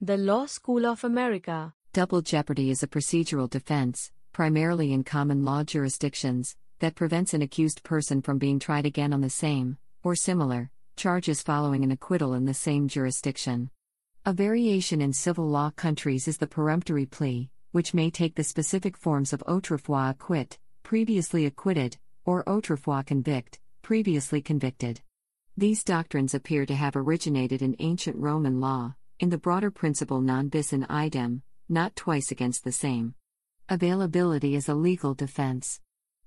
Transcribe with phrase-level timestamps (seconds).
[0.00, 1.74] The Law School of America.
[1.92, 7.82] Double jeopardy is a procedural defense, primarily in common law jurisdictions, that prevents an accused
[7.82, 12.44] person from being tried again on the same, or similar, charges following an acquittal in
[12.44, 13.70] the same jurisdiction.
[14.24, 18.96] A variation in civil law countries is the peremptory plea, which may take the specific
[18.96, 25.00] forms of autrefois acquit, previously acquitted, or autrefois convict, previously convicted.
[25.56, 30.48] These doctrines appear to have originated in ancient Roman law, in the broader principle non
[30.48, 33.14] bis in idem, not twice against the same.
[33.68, 35.80] Availability is a legal defense.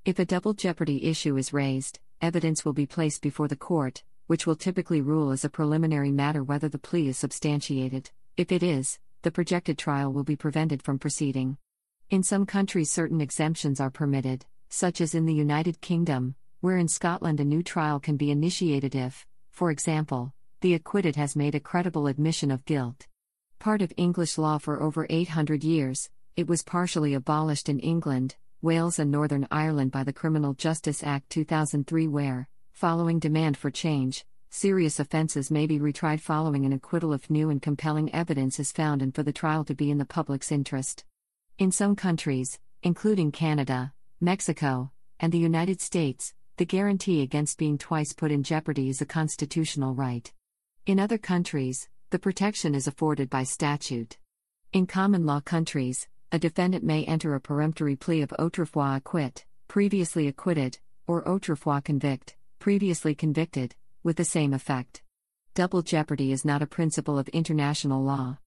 [0.04, 4.46] If a double jeopardy issue is raised, evidence will be placed before the court, which
[4.46, 8.12] will typically rule as a preliminary matter whether the plea is substantiated.
[8.36, 11.58] If it is, the projected trial will be prevented from proceeding.
[12.10, 16.90] In some countries, certain exemptions are permitted, such as in the United Kingdom, where in
[16.90, 21.60] Scotland a new trial can be initiated if, for example, the acquitted has made a
[21.60, 23.08] credible admission of guilt.
[23.58, 29.00] Part of English law for over 800 years, it was partially abolished in England, Wales,
[29.00, 35.00] and Northern Ireland by the Criminal Justice Act 2003, where, following demand for change, serious
[35.00, 39.16] offences may be retried following an acquittal if new and compelling evidence is found and
[39.16, 41.06] for the trial to be in the public's interest.
[41.58, 48.14] In some countries, including Canada, Mexico, and the United States, the guarantee against being twice
[48.14, 50.32] put in jeopardy is a constitutional right.
[50.88, 54.18] In other countries, the protection is afforded by statute.
[54.74, 60.28] In common law countries, a defendant may enter a peremptory plea of autrefois acquit, previously
[60.28, 65.04] acquitted, or autrefois convict, previously convicted, with the same effect.
[65.54, 68.40] Double jeopardy is not a principle of international law.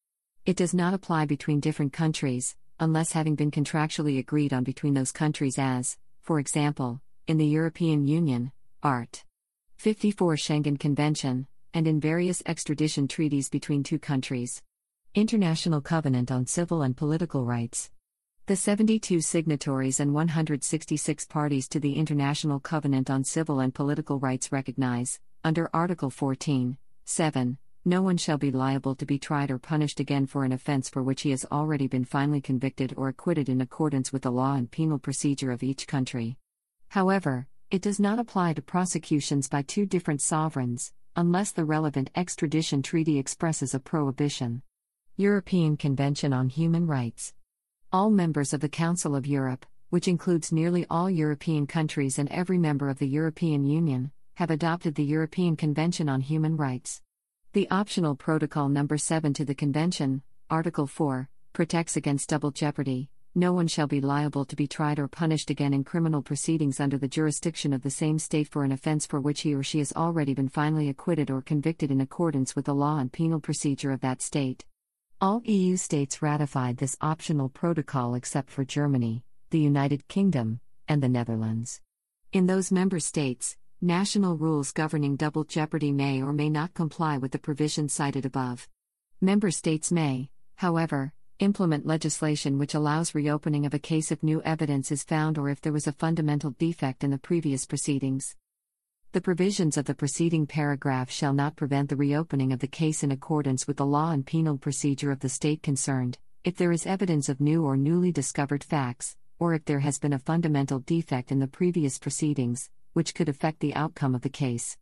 [0.45, 5.13] It does not apply between different countries, unless having been contractually agreed on between those
[5.13, 8.51] countries, as, for example, in the European Union,
[8.83, 9.23] Art.
[9.77, 14.63] 54 Schengen Convention, and in various extradition treaties between two countries.
[15.15, 17.91] International Covenant on Civil and Political Rights.
[18.47, 24.53] The 72 signatories and 166 parties to the International Covenant on Civil and Political Rights
[24.53, 30.01] recognize, under Article 14, 7, no one shall be liable to be tried or punished
[30.01, 33.61] again for an offense for which he has already been finally convicted or acquitted in
[33.61, 36.39] accordance with the law and penal procedure of each country.
[36.89, 42.83] However, it does not apply to prosecutions by two different sovereigns, unless the relevant extradition
[42.83, 44.63] treaty expresses a prohibition.
[45.17, 47.35] European Convention on Human Rights.
[47.93, 52.59] All members of the Council of Europe, which includes nearly all European countries and every
[52.59, 57.01] member of the European Union, have adopted the European Convention on Human Rights.
[57.53, 63.11] The optional Protocol Number 7 to the Convention, Article 4, protects against double jeopardy.
[63.37, 66.97] No one shall be liable to be tried or punished again in criminal proceedings under
[66.97, 69.93] the jurisdiction of the same state for an offense for which he or she has
[69.93, 74.01] already been finally acquitted or convicted in accordance with the law and penal procedure of
[74.03, 74.65] that state.
[75.21, 81.09] All EU states ratified this optional protocol except for Germany, the United Kingdom, and the
[81.09, 81.81] Netherlands.
[82.33, 87.33] In those member states, national rules governing double jeopardy may or may not comply with
[87.33, 88.69] the provisions cited above.
[89.21, 94.93] Member states may, however, implement legislation which allows reopening of a case if new evidence
[94.93, 98.37] is found or if there was a fundamental defect in the previous proceedings.
[99.13, 103.11] The provisions of the preceding paragraph shall not prevent the reopening of the case in
[103.11, 107.29] accordance with the law and penal procedure of the state concerned, if there is evidence
[107.29, 111.39] of new or newly discovered facts, or if there has been a fundamental defect in
[111.39, 114.77] the previous proceedings, which could affect the outcome of the case.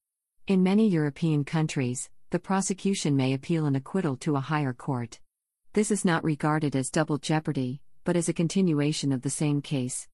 [0.47, 5.21] In many European countries, the prosecution may appeal an acquittal to a higher court.
[5.75, 10.07] This is not regarded as double jeopardy, but as a continuation of the same case.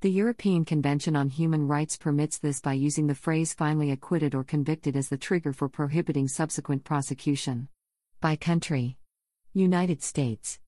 [0.00, 4.42] The European Convention on Human Rights permits this by using the phrase finally acquitted or
[4.42, 7.68] convicted as the trigger for prohibiting subsequent prosecution.
[8.20, 8.98] By country
[9.52, 10.58] United States.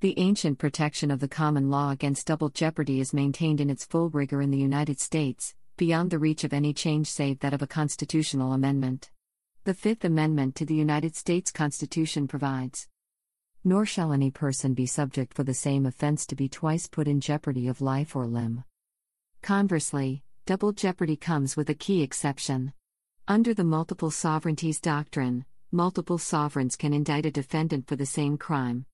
[0.00, 4.08] The ancient protection of the common law against double jeopardy is maintained in its full
[4.08, 7.66] rigor in the United States, beyond the reach of any change save that of a
[7.66, 9.10] constitutional amendment.
[9.64, 12.88] The Fifth Amendment to the United States Constitution provides
[13.62, 17.20] Nor shall any person be subject for the same offense to be twice put in
[17.20, 18.64] jeopardy of life or limb.
[19.42, 22.72] Conversely, double jeopardy comes with a key exception.
[23.28, 28.86] Under the multiple sovereignties doctrine, multiple sovereigns can indict a defendant for the same crime.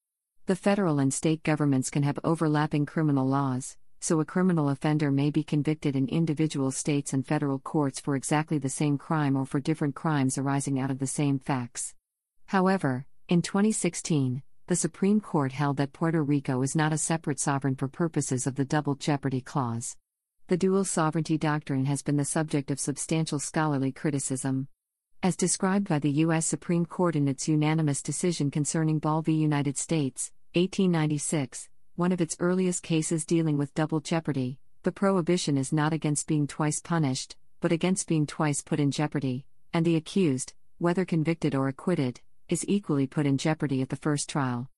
[0.47, 5.29] The federal and state governments can have overlapping criminal laws, so a criminal offender may
[5.29, 9.61] be convicted in individual states and federal courts for exactly the same crime or for
[9.61, 11.95] different crimes arising out of the same facts.
[12.47, 17.75] However, in 2016, the Supreme Court held that Puerto Rico is not a separate sovereign
[17.75, 19.95] for purposes of the Double Jeopardy Clause.
[20.47, 24.67] The dual sovereignty doctrine has been the subject of substantial scholarly criticism.
[25.23, 26.45] As described by the U.S.
[26.45, 29.31] Supreme Court in its unanimous decision concerning Ball v.
[29.31, 35.71] United States, 1896, one of its earliest cases dealing with double jeopardy, the prohibition is
[35.71, 40.53] not against being twice punished, but against being twice put in jeopardy, and the accused,
[40.77, 44.69] whether convicted or acquitted, is equally put in jeopardy at the first trial.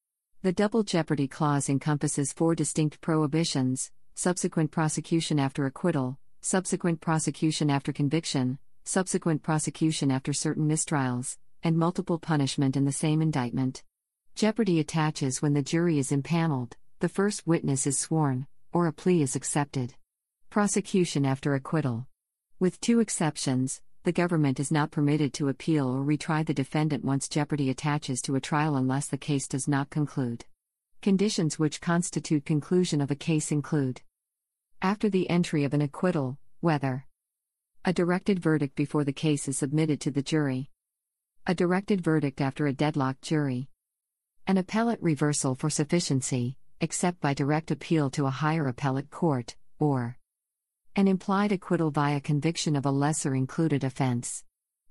[0.41, 7.93] The double jeopardy clause encompasses four distinct prohibitions subsequent prosecution after acquittal, subsequent prosecution after
[7.93, 13.81] conviction, subsequent prosecution after certain mistrials, and multiple punishment in the same indictment.
[14.35, 19.21] Jeopardy attaches when the jury is impaneled, the first witness is sworn, or a plea
[19.21, 19.93] is accepted.
[20.49, 22.05] Prosecution after acquittal.
[22.59, 27.27] With two exceptions, the government is not permitted to appeal or retry the defendant once
[27.27, 30.45] jeopardy attaches to a trial unless the case does not conclude.
[31.01, 34.01] Conditions which constitute conclusion of a case include
[34.81, 37.05] after the entry of an acquittal, whether
[37.83, 40.69] a directed verdict before the case is submitted to the jury,
[41.45, 43.67] a directed verdict after a deadlocked jury,
[44.47, 50.17] an appellate reversal for sufficiency, except by direct appeal to a higher appellate court, or
[50.95, 54.43] an implied acquittal via conviction of a lesser included offense.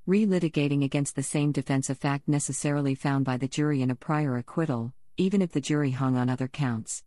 [0.06, 4.36] Relitigating against the same defense of fact necessarily found by the jury in a prior
[4.36, 7.02] acquittal, even if the jury hung on other counts.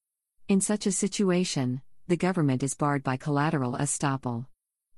[0.48, 4.46] In such a situation, the government is barred by collateral estoppel.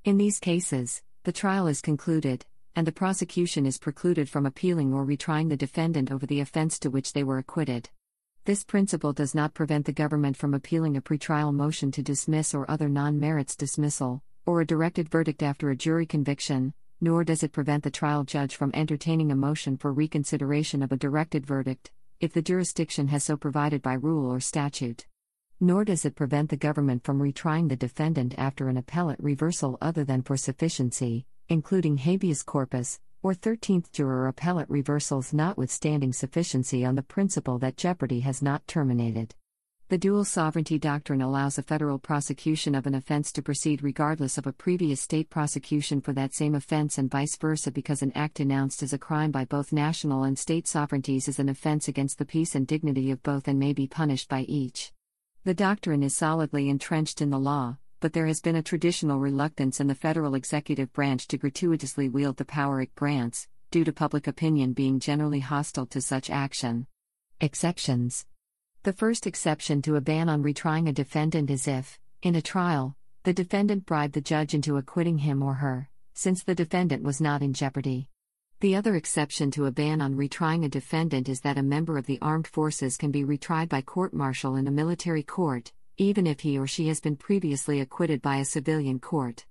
[0.04, 2.46] In these cases, the trial is concluded,
[2.76, 6.90] and the prosecution is precluded from appealing or retrying the defendant over the offense to
[6.90, 7.90] which they were acquitted.
[8.46, 12.70] This principle does not prevent the government from appealing a pretrial motion to dismiss or
[12.70, 17.54] other non merits dismissal, or a directed verdict after a jury conviction, nor does it
[17.54, 22.34] prevent the trial judge from entertaining a motion for reconsideration of a directed verdict, if
[22.34, 25.08] the jurisdiction has so provided by rule or statute.
[25.62, 30.04] Nor does it prevent the government from retrying the defendant after an appellate reversal other
[30.04, 37.02] than for sufficiency, including habeas corpus, or 13th juror appellate reversals notwithstanding sufficiency on the
[37.02, 39.34] principle that jeopardy has not terminated.
[39.90, 44.48] The dual sovereignty doctrine allows a federal prosecution of an offense to proceed regardless of
[44.48, 48.84] a previous state prosecution for that same offense and vice versa because an act denounced
[48.84, 52.56] as a crime by both national and state sovereignties is an offense against the peace
[52.56, 54.92] and dignity of both and may be punished by each.
[55.44, 59.80] The doctrine is solidly entrenched in the law, but there has been a traditional reluctance
[59.80, 64.28] in the federal executive branch to gratuitously wield the power it grants, due to public
[64.28, 66.86] opinion being generally hostile to such action.
[67.40, 68.26] Exceptions
[68.84, 72.98] The first exception to a ban on retrying a defendant is if, in a trial,
[73.24, 77.42] the defendant bribed the judge into acquitting him or her, since the defendant was not
[77.42, 78.10] in jeopardy.
[78.60, 82.06] The other exception to a ban on retrying a defendant is that a member of
[82.06, 86.40] the armed forces can be retried by court martial in a military court, even if
[86.40, 89.46] he or she has been previously acquitted by a civilian court.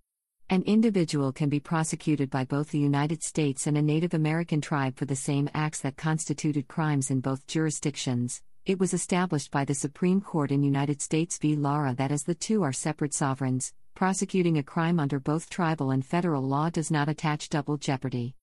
[0.51, 4.97] An individual can be prosecuted by both the United States and a Native American tribe
[4.97, 8.43] for the same acts that constituted crimes in both jurisdictions.
[8.67, 11.57] It was established by the Supreme Court in United States v.
[11.57, 16.05] Lara that as the two are separate sovereigns, prosecuting a crime under both tribal and
[16.05, 18.35] federal law does not attach double jeopardy.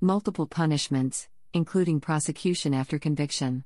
[0.00, 3.64] Multiple punishments, including prosecution after conviction.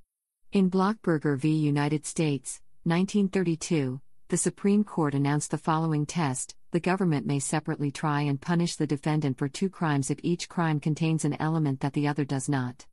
[0.52, 1.50] In Blockburger v.
[1.50, 8.22] United States, 1932, the Supreme Court announced the following test the government may separately try
[8.22, 12.08] and punish the defendant for two crimes if each crime contains an element that the
[12.08, 12.87] other does not.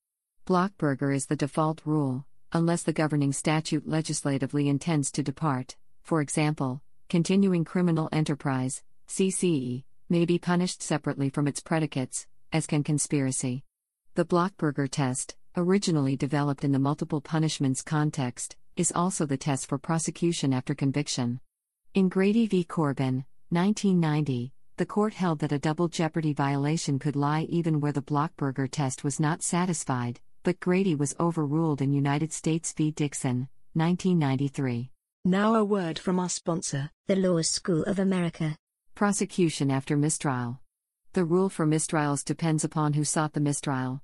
[0.46, 5.77] Blockburger is the default rule, unless the governing statute legislatively intends to depart.
[6.03, 12.84] For example, continuing criminal enterprise, CCE, may be punished separately from its predicates, as can
[12.84, 13.63] conspiracy.
[14.15, 19.77] The Blockburger test, originally developed in the multiple punishments context, is also the test for
[19.77, 21.39] prosecution after conviction.
[21.93, 22.63] In Grady v.
[22.63, 28.01] Corbin, 1990, the court held that a double jeopardy violation could lie even where the
[28.01, 32.91] Blockburger test was not satisfied, but Grady was overruled in United States v.
[32.91, 34.91] Dixon, 1993.
[35.25, 38.55] Now a word from our sponsor, the Law School of America.
[38.93, 40.60] Prosecution after mistrial.
[41.13, 44.01] The rule for mistrials depends upon who sought the mistrial.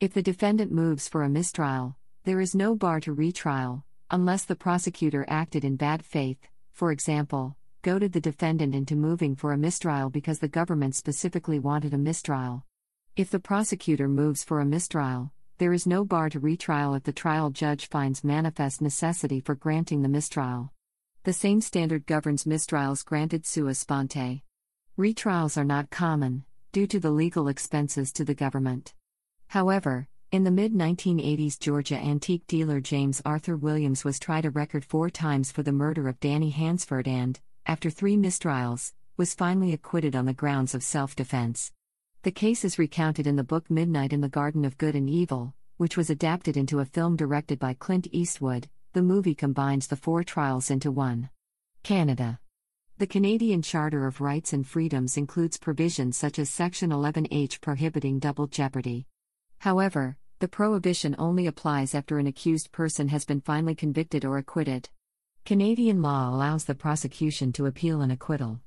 [0.00, 4.54] If the defendant moves for a mistrial, there is no bar to retrial, unless the
[4.54, 6.38] prosecutor acted in bad faith,
[6.72, 11.94] for example, goaded the defendant into moving for a mistrial because the government specifically wanted
[11.94, 12.62] a mistrial.
[13.16, 17.12] If the prosecutor moves for a mistrial, there is no bar to retrial if the
[17.12, 20.70] trial judge finds manifest necessity for granting the mistrial.
[21.24, 24.42] The same standard governs mistrials granted sua sponte.
[24.98, 28.92] Retrials are not common, due to the legal expenses to the government.
[29.48, 34.82] However, in the mid 1980s, Georgia antique dealer James Arthur Williams was tried a record
[34.82, 40.16] four times for the murder of Danny Hansford and, after three mistrials, was finally acquitted
[40.16, 41.70] on the grounds of self defense.
[42.22, 45.52] The case is recounted in the book Midnight in the Garden of Good and Evil,
[45.76, 48.70] which was adapted into a film directed by Clint Eastwood.
[48.94, 51.28] The movie combines the four trials into one.
[51.82, 52.38] Canada.
[52.96, 58.46] The Canadian Charter of Rights and Freedoms includes provisions such as Section 11H prohibiting double
[58.46, 59.06] jeopardy.
[59.58, 64.90] However, the prohibition only applies after an accused person has been finally convicted or acquitted.
[65.44, 68.60] Canadian law allows the prosecution to appeal an acquittal.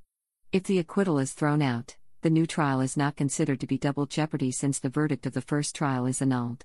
[0.54, 4.06] If the acquittal is thrown out, the new trial is not considered to be double
[4.06, 6.64] jeopardy since the verdict of the first trial is annulled.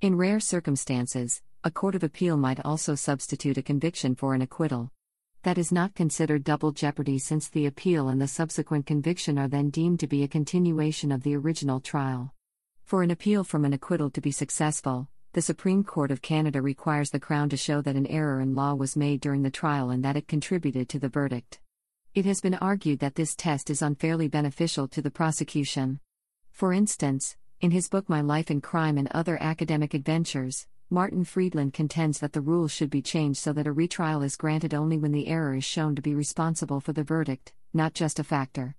[0.00, 4.90] In rare circumstances, a court of appeal might also substitute a conviction for an acquittal.
[5.42, 9.68] That is not considered double jeopardy since the appeal and the subsequent conviction are then
[9.68, 12.32] deemed to be a continuation of the original trial.
[12.86, 17.10] For an appeal from an acquittal to be successful, the Supreme Court of Canada requires
[17.10, 20.04] the Crown to show that an error in law was made during the trial and
[20.04, 21.58] that it contributed to the verdict.
[22.14, 25.98] It has been argued that this test is unfairly beneficial to the prosecution.
[26.52, 31.74] For instance, in his book My Life in Crime and Other Academic Adventures, Martin Friedland
[31.74, 35.10] contends that the rules should be changed so that a retrial is granted only when
[35.10, 38.76] the error is shown to be responsible for the verdict, not just a factor.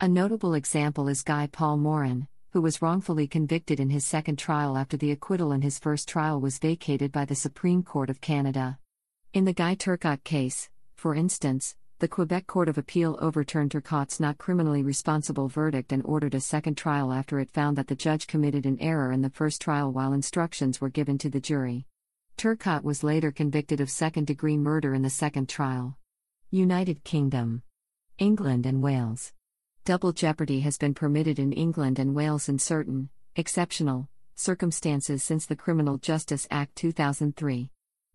[0.00, 4.76] A notable example is Guy Paul Morin, who was wrongfully convicted in his second trial
[4.76, 8.78] after the acquittal in his first trial was vacated by the Supreme Court of Canada.
[9.34, 14.38] In the Guy Turcotte case, for instance, the Quebec Court of Appeal overturned Turcotte's not
[14.38, 18.66] criminally responsible verdict and ordered a second trial after it found that the judge committed
[18.66, 21.86] an error in the first trial while instructions were given to the jury.
[22.36, 25.98] Turcotte was later convicted of second degree murder in the second trial.
[26.50, 27.62] United Kingdom,
[28.18, 29.32] England, and Wales.
[29.88, 35.56] Double jeopardy has been permitted in England and Wales in certain, exceptional, circumstances since the
[35.56, 37.70] Criminal Justice Act 2003.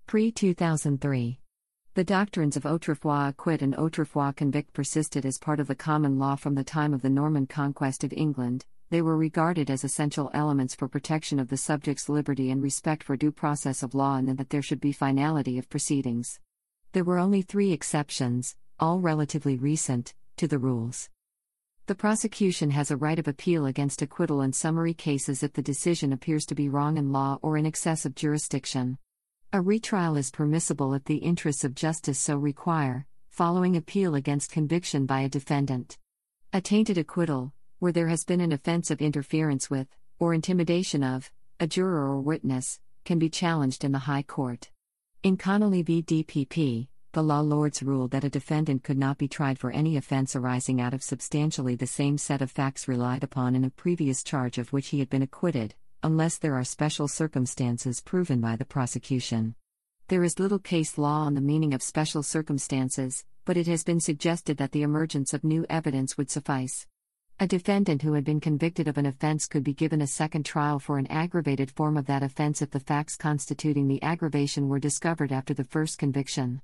[0.06, 1.40] Pre 2003.
[1.96, 6.36] The doctrines of autrefois acquit and autrefois convict persisted as part of the common law
[6.36, 8.66] from the time of the Norman conquest of England.
[8.92, 13.18] They were regarded as essential elements for protection of the subject's liberty and respect for
[13.18, 16.40] due process of law, and that there should be finality of proceedings.
[16.92, 21.10] There were only three exceptions, all relatively recent, to the rules.
[21.86, 26.14] The prosecution has a right of appeal against acquittal in summary cases if the decision
[26.14, 28.98] appears to be wrong in law or in excess of jurisdiction.
[29.52, 35.06] A retrial is permissible if the interests of justice so require, following appeal against conviction
[35.06, 35.98] by a defendant.
[36.54, 41.34] A tainted acquittal, where there has been an offense of interference with, or intimidation of,
[41.60, 44.70] a juror or witness, can be challenged in the High Court.
[45.22, 46.02] In Connelly v.
[46.02, 50.36] DPP, the law lords ruled that a defendant could not be tried for any offense
[50.36, 54.58] arising out of substantially the same set of facts relied upon in a previous charge
[54.58, 59.54] of which he had been acquitted, unless there are special circumstances proven by the prosecution.
[60.08, 64.00] There is little case law on the meaning of special circumstances, but it has been
[64.00, 66.88] suggested that the emergence of new evidence would suffice.
[67.40, 70.80] A defendant who had been convicted of an offense could be given a second trial
[70.80, 75.32] for an aggravated form of that offense if the facts constituting the aggravation were discovered
[75.32, 76.60] after the first conviction.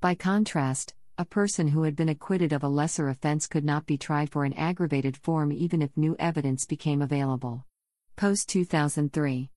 [0.00, 3.98] By contrast, a person who had been acquitted of a lesser offense could not be
[3.98, 7.66] tried for an aggravated form even if new evidence became available.
[8.16, 9.50] Post 2003.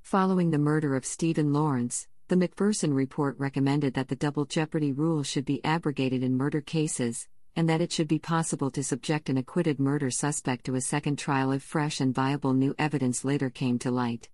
[0.00, 5.22] Following the murder of Stephen Lawrence, the Macpherson report recommended that the double jeopardy rule
[5.22, 9.36] should be abrogated in murder cases, and that it should be possible to subject an
[9.36, 13.78] acquitted murder suspect to a second trial if fresh and viable new evidence later came
[13.78, 14.30] to light.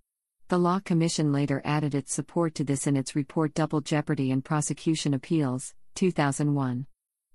[0.49, 4.45] The Law Commission later added its support to this in its report Double Jeopardy and
[4.45, 6.87] Prosecution Appeals, 2001.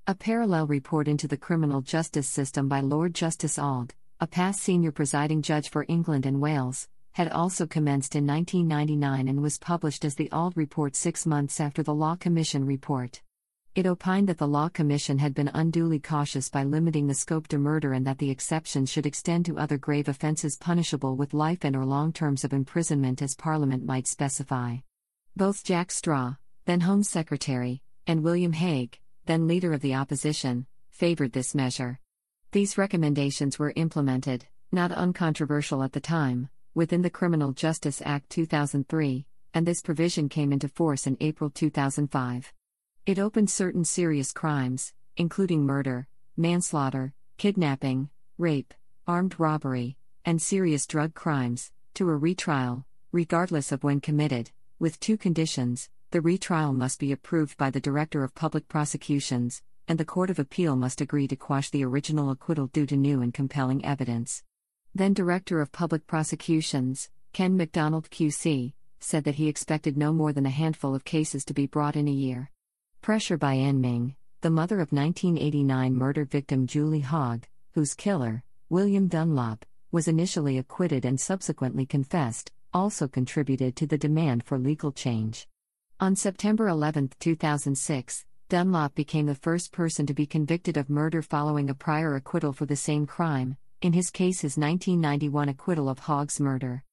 [0.07, 4.93] A parallel report into the criminal justice system by Lord Justice Auld, a past senior
[4.93, 10.15] presiding judge for England and Wales, had also commenced in 1999 and was published as
[10.15, 13.21] the Auld Report six months after the Law Commission report.
[13.75, 17.59] It opined that the Law Commission had been unduly cautious by limiting the scope to
[17.59, 21.75] murder and that the exception should extend to other grave offences punishable with life and
[21.75, 24.77] or long terms of imprisonment as Parliament might specify.
[25.37, 26.35] Both Jack Straw,
[26.67, 31.99] then Home Secretary, and William Hague, then leader of the opposition, favoured this measure.
[32.51, 39.25] These recommendations were implemented, not uncontroversial at the time, within the Criminal Justice Act 2003,
[39.55, 42.53] and this provision came into force in April 2005.
[43.05, 46.07] It opened certain serious crimes, including murder,
[46.37, 48.73] manslaughter, kidnapping, rape,
[49.09, 55.17] armed robbery, and serious drug crimes, to a retrial, regardless of when committed, with two
[55.17, 60.31] conditions the retrial must be approved by the Director of Public Prosecutions, and the Court
[60.31, 64.45] of Appeal must agree to quash the original acquittal due to new and compelling evidence.
[64.95, 70.47] Then Director of Public Prosecutions, Ken Macdonald QC, said that he expected no more than
[70.47, 72.51] a handful of cases to be brought in a year.
[73.03, 79.09] Pressure by Ann Ming, the mother of 1989 murder victim Julie Hogg, whose killer, William
[79.09, 85.49] Dunlop, was initially acquitted and subsequently confessed, also contributed to the demand for legal change.
[85.99, 91.71] On September 11, 2006, Dunlop became the first person to be convicted of murder following
[91.71, 96.39] a prior acquittal for the same crime, in his case, his 1991 acquittal of Hogg's
[96.39, 96.85] murder.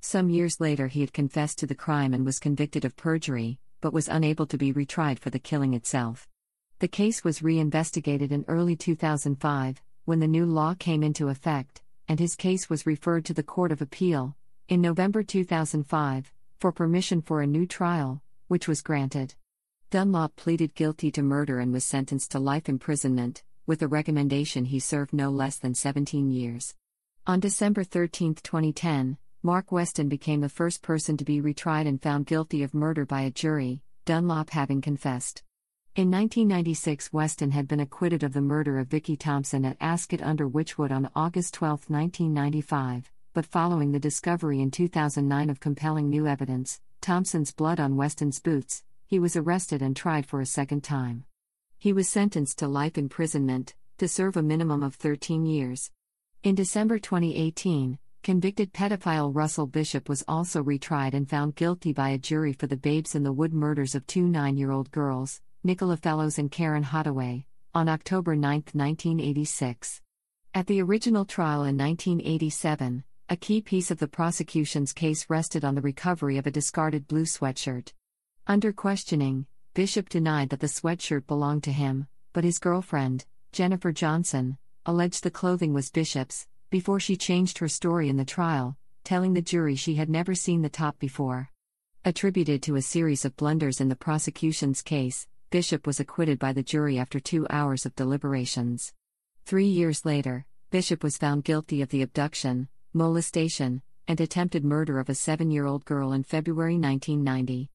[0.00, 3.92] Some years later, he had confessed to the crime and was convicted of perjury, but
[3.92, 6.28] was unable to be retried for the killing itself.
[6.80, 12.18] The case was reinvestigated in early 2005, when the new law came into effect, and
[12.18, 14.36] his case was referred to the Court of Appeal,
[14.68, 19.34] in November 2005, for permission for a new trial, which was granted.
[19.90, 24.80] Dunlop pleaded guilty to murder and was sentenced to life imprisonment, with a recommendation he
[24.80, 26.74] serve no less than 17 years.
[27.26, 32.26] On December 13, 2010, Mark Weston became the first person to be retried and found
[32.26, 35.44] guilty of murder by a jury, Dunlop having confessed.
[35.94, 40.48] In 1996, Weston had been acquitted of the murder of Vicky Thompson at Ascot under
[40.48, 46.80] Wychwood on August 12, 1995, but following the discovery in 2009 of compelling new evidence,
[47.00, 51.24] Thompson's blood on Weston's boots, he was arrested and tried for a second time.
[51.78, 55.92] He was sentenced to life imprisonment, to serve a minimum of 13 years.
[56.42, 62.18] In December 2018, Convicted pedophile Russell Bishop was also retried and found guilty by a
[62.18, 65.96] jury for the Babes in the Wood murders of two nine year old girls, Nicola
[65.96, 67.44] Fellows and Karen Hadaway,
[67.74, 70.02] on October 9, 1986.
[70.54, 75.74] At the original trial in 1987, a key piece of the prosecution's case rested on
[75.74, 77.92] the recovery of a discarded blue sweatshirt.
[78.46, 84.58] Under questioning, Bishop denied that the sweatshirt belonged to him, but his girlfriend, Jennifer Johnson,
[84.84, 89.42] alleged the clothing was Bishop's, before she changed her story in the trial, telling the
[89.42, 91.50] jury she had never seen the top before.
[92.04, 96.62] Attributed to a series of blunders in the prosecution's case, Bishop was acquitted by the
[96.62, 98.92] jury after two hours of deliberations.
[99.46, 105.08] Three years later, Bishop was found guilty of the abduction, molestation, and attempted murder of
[105.08, 107.70] a seven year old girl in February 1990.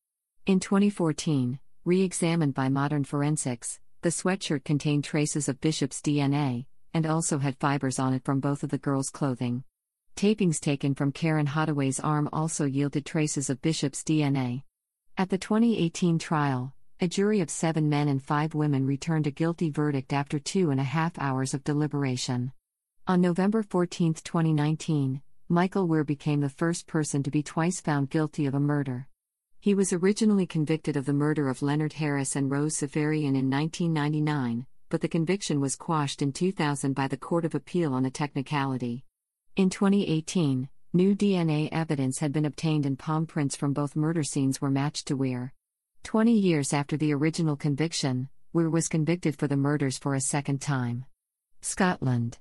[0.45, 7.06] In 2014, re examined by modern forensics, the sweatshirt contained traces of Bishop's DNA, and
[7.06, 9.63] also had fibers on it from both of the girls' clothing.
[10.15, 14.63] Tapings taken from Karen Hadaway's arm also yielded traces of Bishop's DNA.
[15.17, 19.69] At the 2018 trial, a jury of seven men and five women returned a guilty
[19.69, 22.53] verdict after two and a half hours of deliberation.
[23.08, 28.45] On November 14, 2019, Michael Weir became the first person to be twice found guilty
[28.45, 29.08] of a murder.
[29.60, 34.65] He was originally convicted of the murder of Leonard Harris and Rose Seferian in 1999,
[34.93, 39.03] but the conviction was quashed in 2000 by the Court of Appeal on a technicality.
[39.56, 44.62] In 2018, new DNA evidence had been obtained and palm prints from both murder scenes
[44.62, 45.51] were matched to Weir.
[46.03, 50.62] Twenty years after the original conviction, Weir was convicted for the murders for a second
[50.62, 51.06] time.
[51.62, 52.38] Scotland.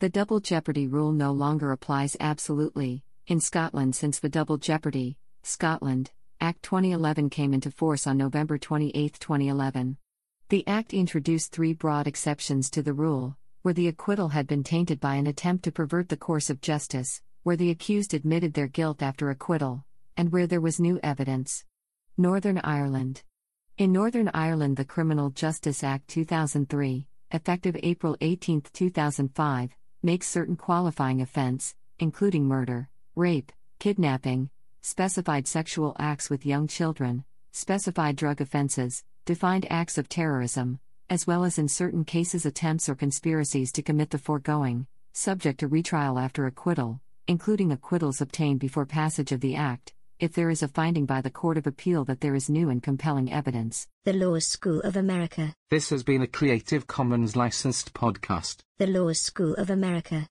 [0.00, 6.10] The double jeopardy rule no longer applies absolutely in Scotland since the Double Jeopardy, Scotland,
[6.42, 9.96] Act 2011 came into force on November 28, 2011.
[10.48, 15.00] The Act introduced three broad exceptions to the rule where the acquittal had been tainted
[15.00, 19.02] by an attempt to pervert the course of justice, where the accused admitted their guilt
[19.02, 19.84] after acquittal,
[20.16, 21.64] and where there was new evidence.
[22.16, 23.24] Northern Ireland.
[23.76, 29.70] In Northern Ireland, the Criminal Justice Act 2003, effective April 18, 2005,
[30.04, 38.14] makes certain qualifying offense, including murder, rape, kidnapping, specified sexual acts with young children, specified
[38.14, 40.78] drug offenses, defined acts of terrorism,
[41.10, 45.66] as well as in certain cases attempts or conspiracies to commit the foregoing, subject to
[45.66, 50.68] retrial after acquittal, including acquittals obtained before passage of the Act, if there is a
[50.68, 53.88] finding by the Court of Appeal that there is new and compelling evidence.
[54.04, 55.52] The Law School of America.
[55.70, 58.58] This has been a Creative Commons licensed podcast.
[58.78, 60.24] The Law School of America.